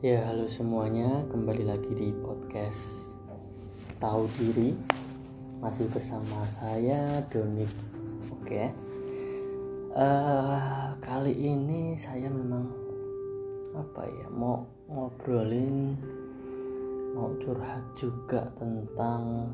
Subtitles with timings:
[0.00, 3.12] Ya, halo semuanya, kembali lagi di podcast
[4.00, 4.72] Tahu Diri.
[5.60, 7.68] Masih bersama saya Donik.
[8.32, 8.72] Oke.
[9.92, 12.64] Uh, kali ini saya memang
[13.76, 16.00] apa ya, mau ngobrolin
[17.12, 19.52] mau curhat juga tentang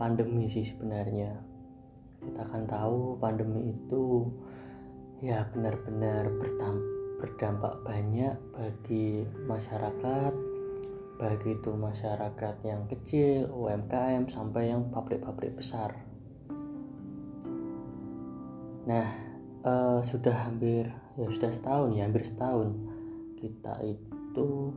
[0.00, 1.44] pandemi sih sebenarnya.
[2.24, 4.32] Kita akan tahu pandemi itu
[5.20, 6.93] ya benar-benar bertampak
[7.24, 10.54] berdampak banyak bagi masyarakat
[11.14, 15.94] baik itu masyarakat yang kecil, UMKM sampai yang pabrik-pabrik besar.
[18.84, 19.08] Nah,
[19.64, 22.76] uh, sudah hampir ya sudah setahun ya, hampir setahun
[23.38, 24.74] kita itu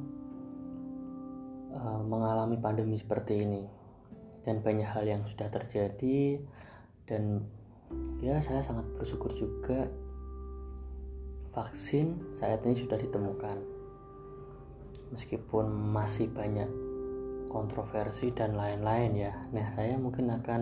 [1.73, 3.63] uh, mengalami pandemi seperti ini
[4.45, 6.39] dan banyak hal yang sudah terjadi
[7.09, 7.43] dan
[8.23, 9.91] ya saya sangat bersyukur juga
[11.57, 13.57] vaksin saat ini sudah ditemukan.
[15.09, 16.69] Meskipun masih banyak
[17.49, 19.33] kontroversi dan lain-lain ya.
[19.49, 20.61] Nah, saya mungkin akan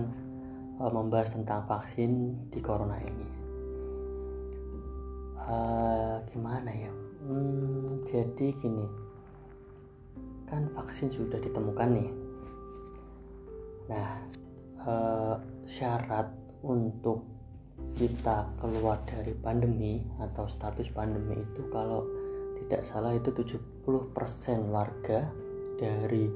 [0.79, 3.27] uh, membahas tentang vaksin di corona ini.
[5.35, 6.93] Uh, gimana ya?
[7.27, 8.87] Hmm, jadi gini,
[10.47, 12.09] kan vaksin sudah ditemukan nih.
[13.91, 14.09] Nah,
[14.87, 15.35] uh,
[15.67, 16.31] syarat
[16.63, 17.34] untuk
[17.95, 22.03] kita keluar dari pandemi atau status pandemi itu kalau
[22.65, 23.85] tidak salah itu 70%
[24.67, 25.31] warga
[25.79, 26.27] dari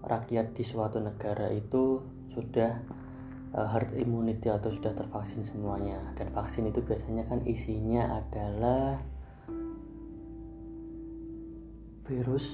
[0.00, 2.00] rakyat di suatu negara itu
[2.32, 2.72] sudah
[3.52, 6.00] uh, herd immunity atau sudah tervaksin semuanya.
[6.16, 9.00] Dan vaksin itu biasanya kan isinya adalah
[12.08, 12.46] virus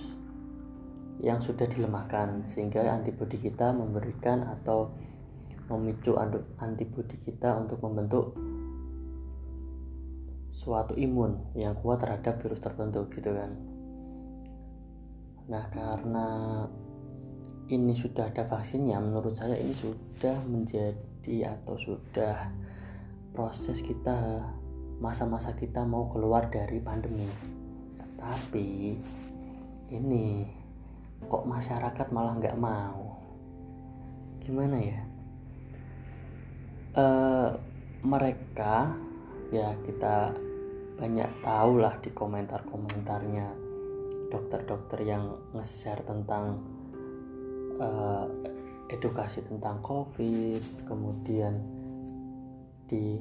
[1.24, 4.92] yang sudah dilemahkan sehingga antibodi kita memberikan atau
[5.66, 6.14] memicu
[6.62, 8.38] antibodi kita untuk membentuk
[10.56, 13.52] suatu imun yang kuat terhadap virus tertentu gitu kan.
[15.46, 16.28] Nah karena
[17.70, 22.50] ini sudah ada vaksinnya menurut saya ini sudah menjadi atau sudah
[23.34, 24.42] proses kita
[25.02, 27.28] masa-masa kita mau keluar dari pandemi.
[28.00, 28.68] Tetapi
[29.92, 30.50] ini
[31.26, 33.18] kok masyarakat malah nggak mau?
[34.40, 35.05] Gimana ya
[36.96, 37.50] uh,
[38.02, 38.96] mereka
[39.54, 40.34] ya kita
[40.96, 43.46] banyak tahu lah di komentar-komentarnya
[44.32, 46.58] dokter-dokter yang nge-share tentang
[47.78, 48.26] uh,
[48.90, 51.60] edukasi tentang covid kemudian
[52.86, 53.20] di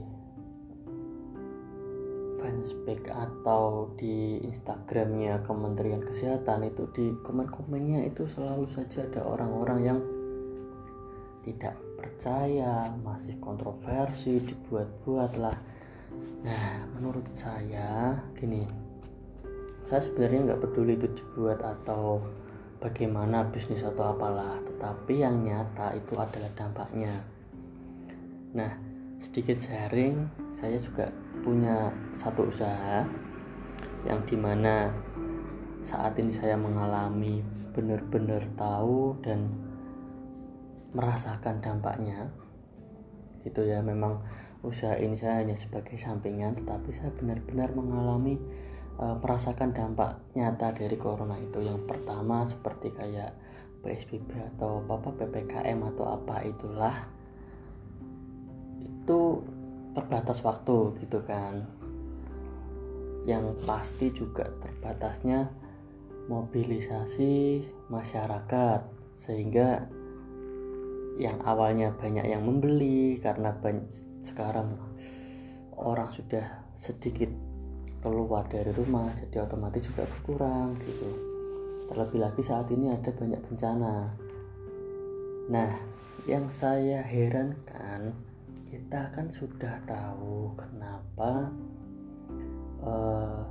[2.40, 10.00] fanspage atau di instagramnya kementerian kesehatan itu di komen-komennya itu selalu saja ada orang-orang yang
[11.42, 15.58] tidak percaya masih kontroversi dibuat-buat lah.
[16.46, 18.70] Nah menurut saya gini.
[19.90, 22.22] Saya sebenarnya nggak peduli itu dibuat atau
[22.78, 27.26] bagaimana bisnis atau apalah tetapi yang nyata itu adalah dampaknya.
[28.54, 28.78] Nah
[29.18, 31.10] sedikit sharing saya juga
[31.42, 33.02] punya satu usaha
[34.06, 34.94] yang di mana
[35.82, 37.42] saat ini saya mengalami
[37.74, 39.65] benar-benar tahu dan
[40.96, 42.32] merasakan dampaknya.
[43.44, 44.24] Gitu ya memang
[44.66, 48.42] usaha ini saya hanya sebagai sampingan tetapi saya benar-benar mengalami
[48.98, 51.62] uh, merasakan dampak nyata dari corona itu.
[51.62, 53.36] Yang pertama seperti kayak
[53.86, 56.96] PSBB atau apa PPKM atau apa itulah
[58.82, 59.46] itu
[59.94, 61.70] terbatas waktu gitu kan.
[63.30, 65.50] Yang pasti juga terbatasnya
[66.26, 68.82] mobilisasi masyarakat
[69.22, 69.86] sehingga
[71.16, 73.88] yang awalnya banyak yang membeli karena banyak,
[74.28, 74.76] sekarang
[75.80, 76.44] orang sudah
[76.76, 77.32] sedikit
[78.04, 81.10] keluar dari rumah jadi otomatis juga berkurang gitu.
[81.90, 83.96] Terlebih lagi saat ini ada banyak bencana.
[85.50, 85.72] Nah
[86.30, 88.14] yang saya herankan
[88.70, 91.50] kita kan sudah tahu kenapa
[92.84, 93.42] uh,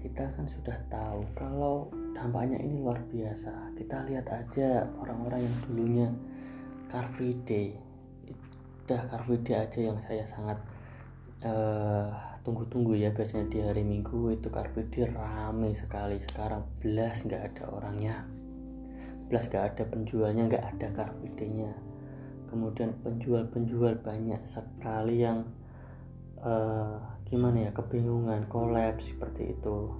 [0.00, 3.74] kita kan sudah tahu kalau dampaknya ini luar biasa.
[3.76, 6.08] Kita lihat aja orang-orang yang dulunya
[6.86, 7.74] Car Free Day.
[8.86, 10.58] Udah Car Free Day aja yang saya sangat
[11.42, 12.10] eh,
[12.46, 13.10] tunggu-tunggu ya.
[13.10, 16.22] Biasanya di hari Minggu itu Car Free Day rame sekali.
[16.22, 18.22] Sekarang belas nggak ada orangnya.
[19.26, 21.74] Belas nggak ada penjualnya nggak ada Car Free Day-nya.
[22.46, 25.42] Kemudian penjual-penjual banyak sekali yang
[26.38, 29.90] uh, gimana ya kebingungan kolaps seperti itu.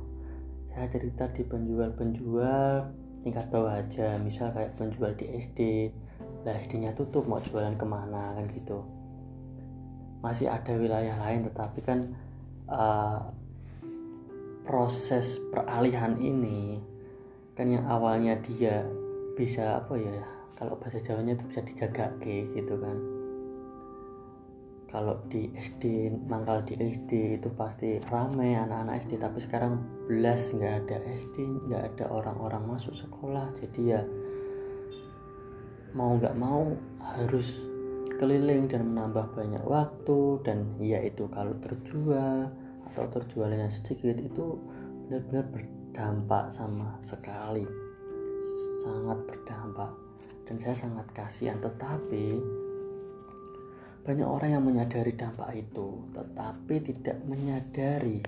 [0.70, 2.94] Saya cerita di penjual-penjual
[3.26, 4.14] tingkat bawah aja.
[4.22, 5.90] Misal kayak penjual di SD
[6.46, 8.86] lah SD nya tutup mau jualan ke mana kan gitu.
[10.22, 11.98] Masih ada wilayah lain tetapi kan
[12.70, 13.34] uh,
[14.62, 16.78] proses peralihan ini
[17.58, 18.86] kan yang awalnya dia
[19.34, 20.22] bisa apa ya
[20.54, 22.98] kalau bahasa Jawanya itu bisa dijaga gitu kan.
[24.86, 30.86] Kalau di SD mangkal di SD itu pasti ramai anak-anak SD tapi sekarang belas nggak
[30.86, 30.96] ada
[31.26, 34.00] SD nggak ada orang-orang masuk sekolah jadi ya
[35.96, 37.56] mau nggak mau harus
[38.20, 42.52] keliling dan menambah banyak waktu dan ya itu kalau terjual
[42.92, 44.60] atau terjualnya sedikit itu
[45.08, 47.64] benar-benar berdampak sama sekali.
[48.84, 49.90] Sangat berdampak
[50.44, 51.56] dan saya sangat kasihan.
[51.58, 52.26] Tetapi
[54.06, 58.22] banyak orang yang menyadari dampak itu tetapi tidak menyadari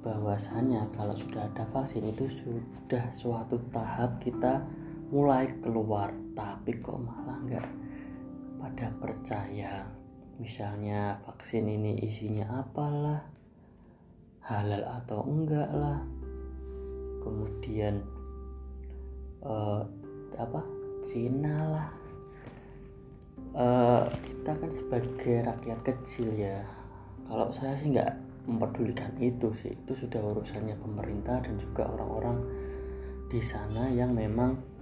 [0.00, 4.64] bahwasanya kalau sudah ada vaksin itu sudah suatu tahap kita
[5.12, 7.68] mulai keluar tapi kok malah enggak
[8.58, 9.84] pada percaya.
[10.40, 13.22] Misalnya vaksin ini isinya apalah
[14.44, 16.00] halal atau enggak lah.
[17.22, 18.04] Kemudian
[19.44, 19.84] uh,
[20.36, 20.60] apa?
[21.04, 21.88] Cina lah.
[23.54, 26.64] Uh, kita kan sebagai rakyat kecil ya.
[27.28, 28.12] Kalau saya sih nggak
[28.48, 29.72] memperdulikan itu sih.
[29.72, 32.40] Itu sudah urusannya pemerintah dan juga orang-orang
[33.30, 34.73] di sana yang memang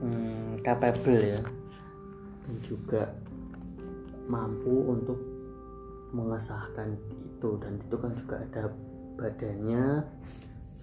[0.00, 1.42] hmm, capable ya.
[2.44, 3.12] Dan juga
[4.26, 5.18] mampu untuk
[6.14, 7.50] mengesahkan itu.
[7.60, 8.62] Dan itu kan juga ada
[9.14, 10.02] badannya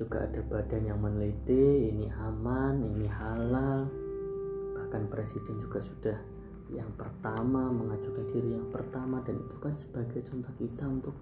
[0.02, 3.86] juga ada badan yang meneliti ini aman ini halal.
[4.78, 6.18] Bahkan presiden juga sudah
[6.72, 9.22] yang pertama mengajukan diri yang pertama.
[9.22, 11.16] Dan itu kan sebagai contoh kita untuk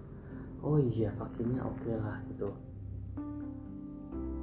[0.60, 2.69] oh iya vaksinnya oke okay lah gitu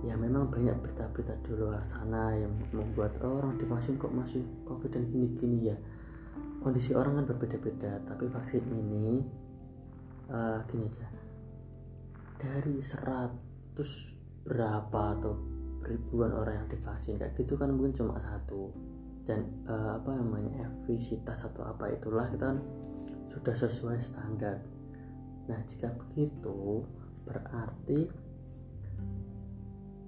[0.05, 4.93] ya memang banyak berita-berita di luar sana yang membuat oh, orang divaksin kok masih covid
[4.93, 5.77] dan gini-gini ya.
[6.61, 9.25] Kondisi orang kan berbeda-beda tapi vaksin ini
[10.29, 11.07] uh, gini aja.
[12.37, 15.33] Dari 100 berapa atau
[15.81, 18.69] ribuan orang yang divaksin kayak gitu kan mungkin cuma satu.
[19.25, 22.59] Dan uh, apa namanya efisitas atau apa itulah kita kan
[23.33, 24.61] sudah sesuai standar.
[25.49, 26.85] Nah jika begitu
[27.27, 28.26] berarti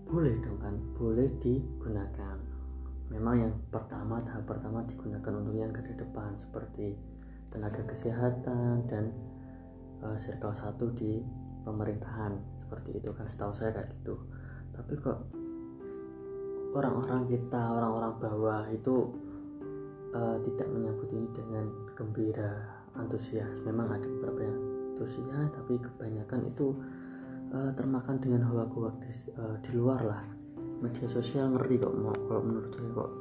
[0.10, 0.76] boleh dong kan?
[0.98, 2.38] Boleh digunakan.
[3.14, 6.98] Memang yang pertama tahap pertama digunakan untuk yang ke depan seperti
[7.54, 9.14] tenaga kesehatan dan
[10.02, 11.22] uh, circle satu di
[11.66, 12.38] pemerintahan.
[12.58, 13.30] Seperti itu kan?
[13.30, 14.18] Setahu saya kayak gitu.
[14.74, 15.30] Tapi kok
[16.74, 19.14] orang-orang kita orang-orang bawah itu
[20.14, 23.62] uh, tidak menyambut ini dengan gembira antusias.
[23.62, 24.58] Memang ada beberapa yang
[24.98, 26.76] antusias tapi kebanyakan itu
[27.54, 30.24] uh, termakan dengan hoak-hoak di, uh, di luar lah.
[30.80, 33.12] Media sosial ngeri kok mau kalau menurut saya kok.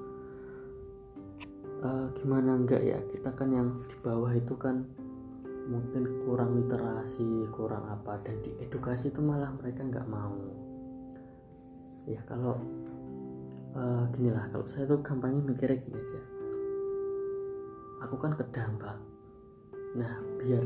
[1.78, 2.98] Uh, gimana enggak ya?
[3.06, 4.86] Kita kan yang di bawah itu kan
[5.68, 10.38] mungkin kurang literasi kurang apa dan di edukasi itu malah mereka nggak mau.
[12.08, 12.56] Ya kalau
[13.76, 16.20] uh, ginilah kalau saya tuh kampanye mikirnya gini aja.
[18.06, 18.96] Aku kan kedampak
[19.96, 20.60] nah biar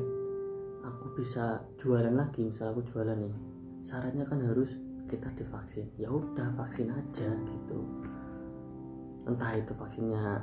[0.83, 3.52] aku bisa jualan lagi misal aku jualan nih
[3.83, 4.71] syaratnya kan harus
[5.11, 5.91] kita divaksin.
[5.99, 7.79] Ya udah vaksin aja gitu.
[9.29, 10.43] Entah itu vaksinnya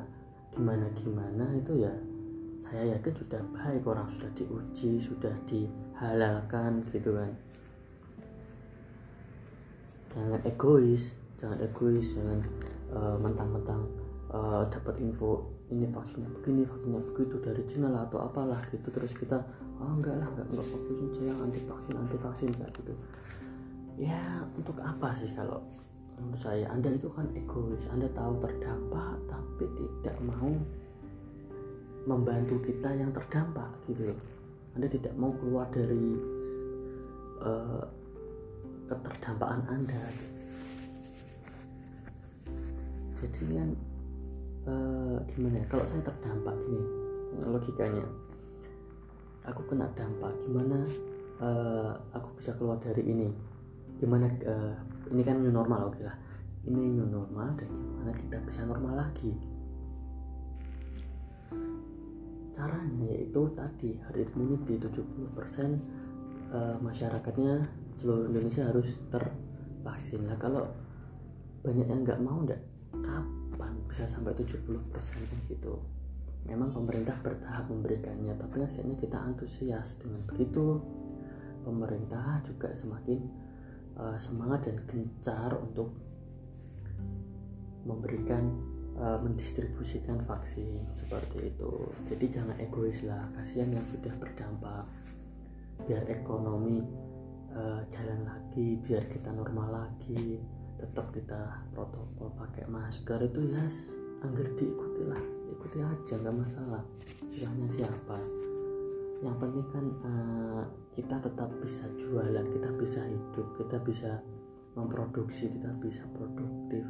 [0.56, 1.94] gimana gimana itu ya
[2.64, 3.84] saya yakin sudah baik.
[3.88, 7.32] Orang sudah diuji sudah dihalalkan gitu kan.
[10.10, 12.40] Jangan egois jangan egois jangan
[12.92, 13.88] uh, mentang-mentang
[14.28, 18.90] uh, dapat info ini vaksinnya begini vaksinnya begitu dari Cina lah atau apalah gitu.
[18.90, 19.38] Terus kita
[19.80, 22.94] oh enggak lah enggak enggak vaksin saya anti vaksin anti vaksin kayak gitu.
[24.00, 24.22] Ya
[24.58, 25.62] untuk apa sih kalau
[26.18, 26.66] menurut saya?
[26.74, 30.52] Anda itu kan egois anda tahu terdampak tapi tidak mau
[32.08, 34.20] membantu kita yang terdampak gitu loh.
[34.74, 36.16] Anda tidak mau keluar dari
[37.44, 37.84] uh,
[38.90, 40.02] keterdampakan anda
[43.20, 43.70] jadi kan
[44.70, 45.66] uh, gimana ya?
[45.66, 46.86] Kalau saya terdampak gini
[47.48, 48.06] logikanya.
[49.48, 50.36] Aku kena dampak.
[50.46, 50.78] Gimana
[51.42, 53.30] uh, aku bisa keluar dari ini?
[53.98, 54.76] Gimana uh,
[55.10, 56.16] ini kan new normal oke lah.
[56.68, 59.32] Ini new normal dan gimana kita bisa normal lagi?
[62.52, 65.80] Caranya yaitu tadi herd immunity 70%
[66.52, 67.64] uh, masyarakatnya
[67.96, 70.28] seluruh Indonesia harus tervaksin.
[70.28, 70.68] Lah kalau
[71.64, 72.60] banyak yang nggak mau ndak?
[73.00, 73.39] Kapan
[73.90, 75.82] bisa sampai 70% kan gitu.
[76.46, 80.80] Memang pemerintah bertahap memberikannya tapi setidaknya kita antusias dengan begitu.
[81.66, 83.20] Pemerintah juga semakin
[84.00, 85.92] uh, semangat dan gencar untuk
[87.84, 88.56] memberikan
[88.96, 91.92] uh, mendistribusikan vaksin seperti itu.
[92.08, 94.88] Jadi jangan egois lah kasihan yang sudah berdampak.
[95.84, 96.84] Biar ekonomi
[97.56, 100.40] uh, jalan lagi biar kita normal lagi
[100.80, 103.92] tetap kita protokol pakai masker itu ya yes,
[104.24, 106.84] anggar diikuti lah ikuti aja nggak masalah.
[107.28, 108.18] Susahnya siapa?
[109.20, 110.64] Yang penting kan uh,
[110.96, 114.12] kita tetap bisa jualan kita bisa hidup kita bisa
[114.80, 116.88] memproduksi kita bisa produktif.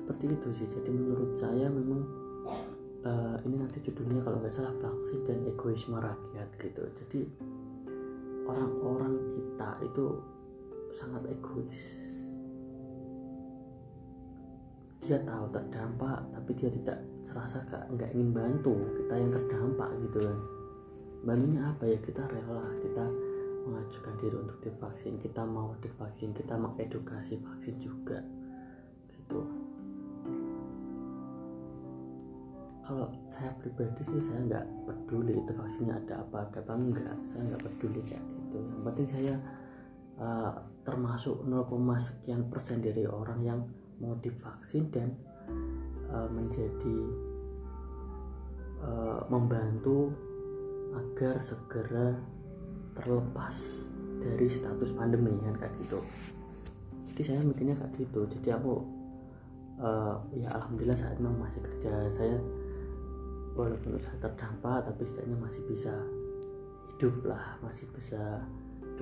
[0.00, 0.68] Seperti itu sih.
[0.72, 2.00] Jadi menurut saya memang
[3.04, 6.82] uh, ini nanti judulnya kalau nggak salah vaksin dan egoisme rakyat gitu.
[7.04, 7.20] Jadi
[8.48, 10.18] orang-orang kita itu
[10.92, 11.80] sangat egois.
[15.02, 20.38] Dia tahu terdampak tapi dia tidak serasa nggak ingin bantu kita yang terdampak gitu kan.
[21.22, 21.98] Bantunya apa ya?
[21.98, 23.04] Kita rela kita
[23.66, 25.18] mengajukan diri untuk divaksin.
[25.18, 28.22] Kita mau divaksin kita mengedukasi vaksin juga
[29.10, 29.42] gitu.
[32.82, 37.16] Kalau saya pribadi sih saya nggak peduli itu vaksinnya ada apa ada apa enggak.
[37.26, 38.58] Saya nggak peduli kayak gitu.
[38.58, 39.34] Yang penting saya
[40.18, 41.66] uh, termasuk 0,
[42.02, 43.60] sekian persen dari orang yang
[44.02, 45.14] mau divaksin dan
[46.10, 46.98] uh, menjadi
[48.82, 50.10] uh, membantu
[50.92, 52.18] agar segera
[52.98, 53.56] terlepas
[54.20, 56.02] dari status pandemi kan kayak gitu.
[57.12, 58.26] Jadi saya mikirnya kayak gitu.
[58.38, 58.82] Jadi aku
[59.80, 62.10] uh, ya alhamdulillah saat memang masih kerja.
[62.10, 62.36] Saya
[63.56, 65.92] walaupun saya terdampak tapi setidaknya masih bisa
[66.92, 68.40] hidup lah masih bisa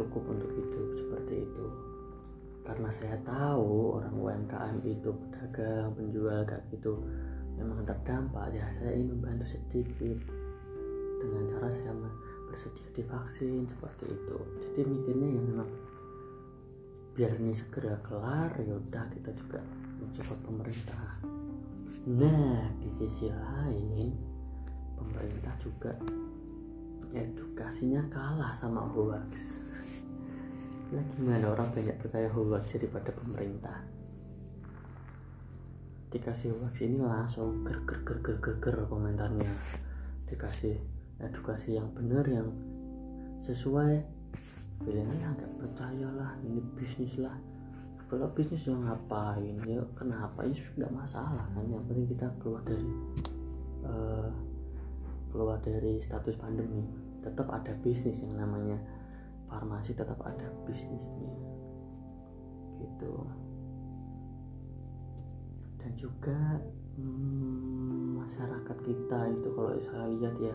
[0.00, 1.66] cukup untuk hidup seperti itu.
[2.64, 7.04] Karena saya tahu orang UMKM itu pedagang penjual kayak gitu
[7.61, 8.57] memang terdampak.
[8.57, 10.16] Ya saya ingin membantu sedikit
[11.21, 11.92] dengan cara saya
[12.49, 14.38] bersedia divaksin seperti itu.
[14.64, 15.71] Jadi mikirnya ya memang
[17.12, 19.61] biar ini segera kelar ya udah kita juga
[20.00, 21.21] mencoba pemerintah.
[22.09, 24.09] Nah di sisi lain
[24.97, 25.92] pemerintah juga
[27.11, 29.59] edukasinya kalah sama hoax
[30.90, 33.78] Nah gimana orang banyak percaya hoax daripada pemerintah?
[36.11, 39.54] Dikasih hoax ini langsung ger ger ger ger ger ger komentarnya.
[40.26, 40.75] Dikasih
[41.23, 42.50] edukasi yang benar yang
[43.38, 44.02] sesuai.
[44.82, 47.38] Pilihan ya nggak percaya lah ini bisnis lah.
[48.11, 49.62] Kalau bisnis yang ngapain?
[49.62, 50.42] Ya kenapa?
[50.42, 51.62] Ini nggak masalah kan.
[51.70, 52.90] Yang penting kita keluar dari
[53.87, 54.26] uh,
[55.30, 56.82] keluar dari status pandemi.
[57.23, 58.82] Tetap ada bisnis yang namanya
[59.50, 61.35] farmasi tetap ada bisnisnya.
[62.78, 63.14] Gitu.
[65.83, 66.38] Dan juga
[66.97, 70.54] hmm, masyarakat kita itu kalau saya lihat ya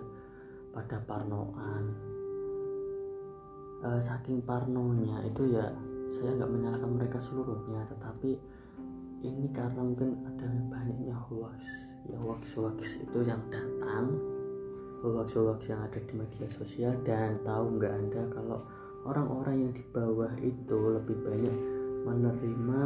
[0.71, 1.83] pada parnoan.
[3.85, 5.67] E, saking parnonya itu ya
[6.09, 8.39] saya nggak menyalahkan mereka seluruhnya tetapi
[9.21, 11.67] ini karena mungkin ada banyaknya hoax.
[12.07, 14.35] Ya hoax hoax itu yang datang
[15.05, 18.65] hoax-hoax yang ada di media sosial dan tahu nggak anda kalau
[19.05, 21.55] orang-orang yang di bawah itu lebih banyak
[22.05, 22.81] menerima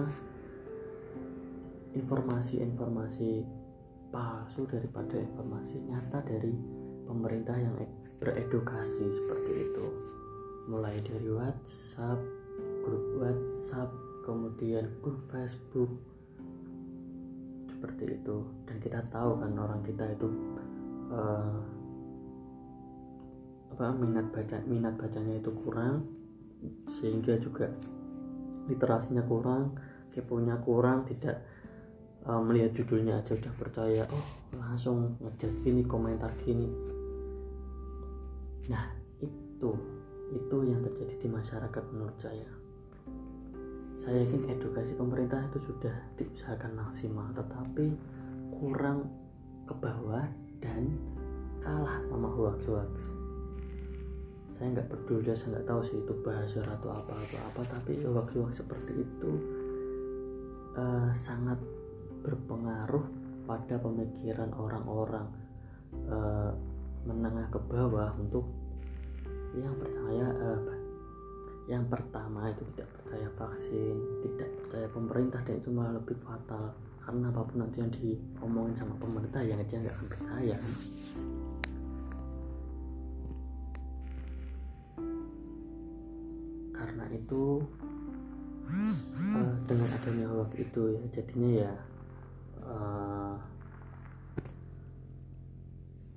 [1.96, 3.48] informasi-informasi
[4.12, 6.54] palsu daripada informasi nyata dari
[7.08, 7.74] pemerintah yang
[8.20, 9.86] beredukasi seperti itu.
[10.70, 12.20] Mulai dari WhatsApp
[12.84, 13.90] grup WhatsApp
[14.28, 15.90] kemudian grup Facebook
[17.72, 18.38] seperti itu.
[18.68, 20.28] Dan kita tahu kan orang kita itu
[21.16, 21.79] uh,
[23.80, 26.04] apa minat baca minat bacanya itu kurang
[27.00, 27.72] sehingga juga
[28.68, 29.80] literasinya kurang
[30.12, 31.48] keponya kurang tidak
[32.28, 34.28] uh, melihat judulnya aja udah percaya oh
[34.60, 36.68] langsung ngejat gini komentar gini.
[38.68, 38.84] Nah
[39.24, 39.72] itu
[40.36, 42.52] itu yang terjadi di masyarakat menurut saya.
[43.96, 47.96] Saya yakin edukasi pemerintah itu sudah diusahakan maksimal tetapi
[48.60, 49.08] kurang
[49.64, 50.28] ke bawah
[50.60, 51.00] dan
[51.64, 53.19] kalah sama hoax-hoax
[54.60, 58.60] saya nggak peduli saya nggak tahu sih itu bahasa atau apa apa apa tapi hoax-hoax
[58.60, 59.32] seperti itu
[60.76, 61.56] uh, sangat
[62.28, 63.08] berpengaruh
[63.48, 65.32] pada pemikiran orang-orang
[66.12, 66.52] uh,
[67.08, 68.52] menengah ke bawah untuk
[69.56, 70.60] yang percaya uh,
[71.72, 73.96] yang pertama itu tidak percaya vaksin
[74.28, 76.76] tidak percaya pemerintah dan itu malah lebih fatal.
[77.00, 80.58] Karena apa pun nanti yang diomongin sama pemerintah yang dia nggak akan percaya
[87.30, 87.62] itu
[89.38, 91.74] uh, dengan adanya hoax itu ya jadinya ya
[92.66, 93.38] uh,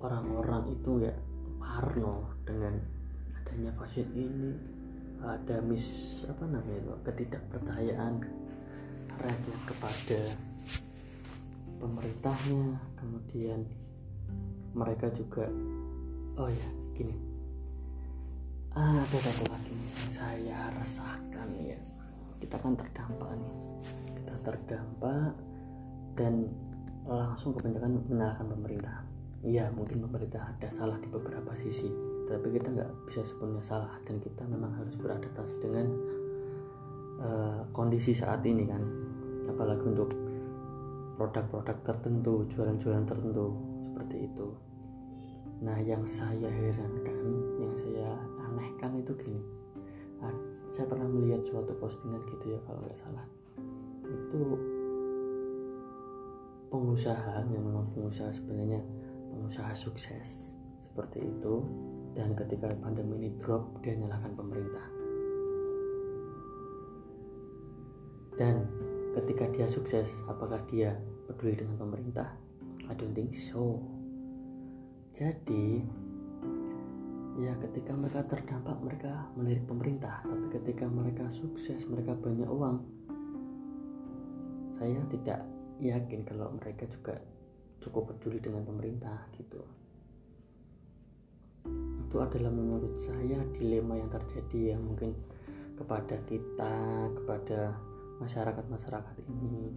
[0.01, 1.13] orang-orang itu ya
[1.61, 2.81] parno dengan
[3.37, 4.73] adanya vaksin ini.
[5.23, 8.13] Ada mis apa namanya itu ketidakpercayaan
[9.21, 10.21] rakyat kepada
[11.77, 12.81] pemerintahnya.
[12.97, 13.63] Kemudian
[14.73, 15.45] mereka juga
[16.41, 17.32] oh ya gini
[18.73, 19.77] ada satu lagi.
[20.09, 21.77] Saya resahkan ya.
[22.41, 23.53] Kita kan terdampak nih.
[24.17, 25.37] Kita terdampak
[26.17, 26.49] dan
[27.05, 28.97] langsung kebanyakan menyalahkan pemerintah.
[29.43, 31.91] Iya mungkin pemerintah ada salah di beberapa sisi
[32.23, 33.93] tapi kita nggak bisa sepenuhnya salah.
[34.01, 35.87] Dan kita memang harus beradaptasi dengan
[37.21, 38.81] uh, kondisi saat ini kan.
[39.53, 40.09] Apalagi untuk
[41.21, 43.53] produk-produk tertentu jualan-jualan tertentu
[43.85, 44.47] seperti itu.
[45.61, 47.21] Nah yang saya herankan
[47.61, 49.41] yang saya anehkan itu gini.
[50.73, 53.25] Saya pernah melihat suatu postingan gitu ya kalau nggak salah.
[54.05, 54.41] Itu
[56.73, 58.81] pengusaha yang memang pengusaha sebenarnya
[59.33, 61.65] pengusaha sukses seperti itu.
[62.13, 64.85] Dan ketika pandemi ini drop dia nyalakan pemerintah.
[68.33, 68.65] Dan
[69.13, 70.97] ketika dia sukses apakah dia
[71.29, 72.33] peduli dengan pemerintah?
[72.89, 73.77] I don't think so.
[75.13, 75.85] Jadi
[77.41, 80.21] ya ketika mereka terdampak mereka melirik pemerintah.
[80.21, 82.77] Tapi ketika mereka sukses mereka banyak uang
[84.77, 85.39] saya tidak
[85.79, 87.15] yakin kalau mereka juga
[87.79, 89.63] cukup peduli dengan pemerintah gitu.
[92.03, 95.15] Itu adalah menurut saya dilema yang terjadi yang mungkin
[95.79, 96.75] kepada kita
[97.15, 97.73] kepada
[98.19, 99.71] masyarakat-masyarakat ini.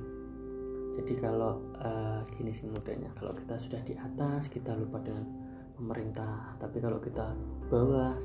[0.97, 5.46] Jadi kalau uh, gini sih mudahnya kalau kita sudah di atas kita lupa dengan
[5.77, 6.57] pemerintah.
[6.57, 7.37] Tapi kalau kita
[7.69, 8.17] bawah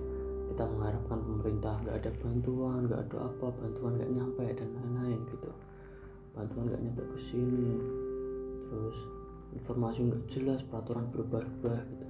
[0.52, 5.52] kita mengharapkan pemerintah nggak ada bantuan nggak ada apa bantuan nggak nyampe dan lain-lain gitu.
[6.36, 7.72] Bantuan nggak nyampe ke sini.
[8.72, 8.98] Terus
[9.56, 12.08] informasi nggak jelas peraturan berubah-ubah gitu.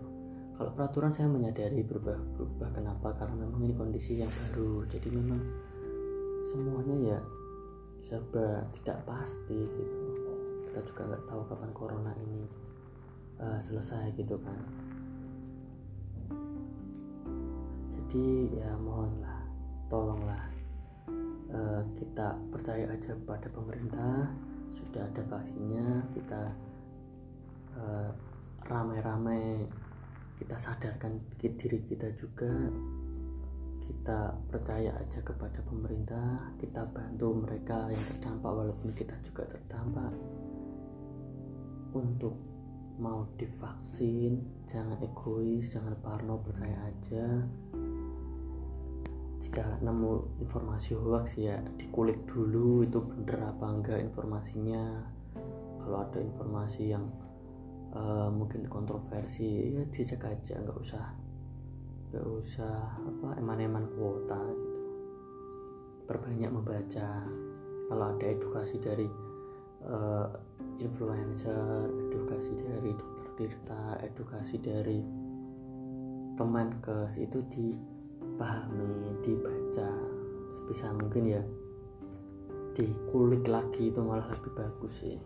[0.57, 2.69] Kalau peraturan saya menyadari berubah-berubah.
[2.77, 3.17] Kenapa?
[3.17, 4.85] Karena memang ini kondisi yang baru.
[4.85, 5.41] Jadi memang
[6.45, 7.19] semuanya ya
[8.05, 9.93] serba tidak pasti gitu.
[10.69, 12.45] Kita juga nggak tahu kapan corona ini
[13.41, 14.90] uh, selesai gitu kan
[18.11, 19.39] jadi ya mohonlah
[19.87, 20.43] tolonglah
[21.47, 24.27] uh, kita percaya aja pada pemerintah
[24.75, 26.51] sudah ada vaksinnya kita
[27.79, 28.11] uh,
[28.67, 29.63] ramai-ramai
[30.35, 32.51] kita sadarkan diri kita juga
[33.79, 40.11] kita percaya aja kepada pemerintah kita bantu mereka yang terdampak walaupun kita juga terdampak.
[41.91, 42.35] Untuk
[42.99, 47.43] mau divaksin jangan egois jangan parno percaya aja
[49.51, 55.03] jika nemu informasi hoax ya dikulik dulu itu bener apa enggak informasinya.
[55.75, 57.03] Kalau ada informasi yang
[57.91, 61.03] uh, mungkin kontroversi ya dicek aja nggak usah
[62.07, 64.81] nggak usah apa eman-eman kuota gitu.
[66.07, 67.27] Perbanyak membaca.
[67.91, 69.11] Kalau ada edukasi dari
[69.83, 70.31] uh,
[70.79, 75.03] influencer edukasi dari dokter Tirta edukasi dari
[76.39, 77.43] Kemenkes itu
[78.31, 79.91] dipahami dibaca
[80.49, 81.43] sebisa mungkin ya
[82.73, 85.19] dikulik lagi itu malah lebih bagus sih.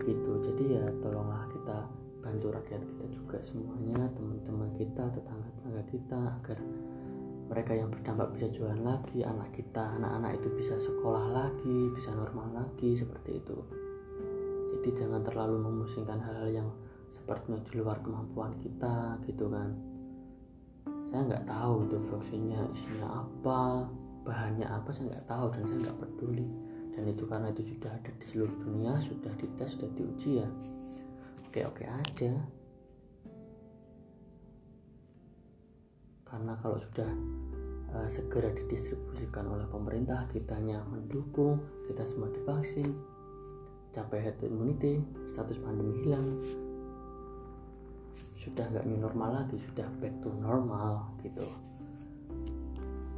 [0.00, 1.86] Gitu jadi ya tolonglah kita
[2.24, 6.58] bantu rakyat kita juga semuanya teman-teman kita tetangga-tetangga kita agar
[7.44, 12.48] mereka yang berdampak bisa jualan lagi anak kita anak-anak itu bisa sekolah lagi bisa normal
[12.56, 13.58] lagi seperti itu.
[14.74, 16.68] Jadi jangan terlalu memusingkan hal-hal yang
[17.14, 19.93] sepertinya di luar kemampuan kita gitu kan
[21.14, 23.86] saya nggak tahu itu vaksinnya isinya apa
[24.26, 26.48] bahannya apa saya nggak tahu dan saya nggak peduli.
[26.90, 30.48] Dan itu karena itu sudah ada di seluruh dunia sudah dites sudah diuji ya.
[31.46, 32.34] Oke oke aja.
[36.26, 37.10] Karena kalau sudah
[37.94, 42.90] uh, segera didistribusikan oleh pemerintah kitanya mendukung kita semua divaksin
[43.94, 44.98] capai herd immunity
[45.30, 46.26] status pandemi hilang
[48.38, 51.46] sudah nggak new normal lagi sudah back to normal gitu.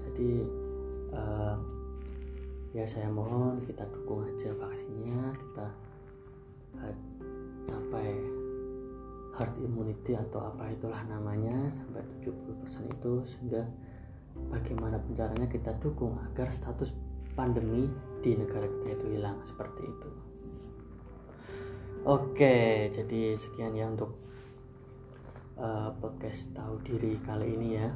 [0.06, 0.30] Jadi
[1.12, 1.56] uh,
[2.76, 5.66] ya saya mohon kita dukung aja vaksinnya kita
[6.84, 6.94] uh,
[7.64, 8.12] capai
[9.36, 13.64] herd immunity atau apa itulah namanya sampai 70% itu sehingga
[14.48, 16.92] bagaimana caranya kita dukung agar status
[17.36, 17.88] pandemi
[18.24, 20.10] di negara kita itu hilang seperti itu.
[22.08, 24.16] Oke jadi sekian ya untuk
[25.56, 27.88] uh, podcast tahu diri kali ini ya.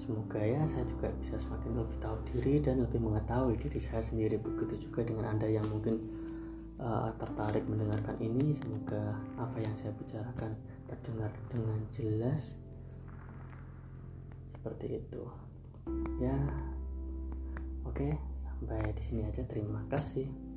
[0.00, 4.40] Semoga ya saya juga bisa semakin lebih tahu diri dan lebih mengetahui diri saya sendiri.
[4.40, 6.00] Begitu juga dengan anda yang mungkin
[6.80, 10.56] uh, tertarik mendengarkan ini semoga apa yang saya bicarakan
[10.88, 12.56] terdengar dengan jelas.
[14.56, 15.22] Seperti itu.
[16.20, 16.36] Ya.
[17.84, 19.42] Oke sampai di sini aja.
[19.48, 20.49] Terima kasih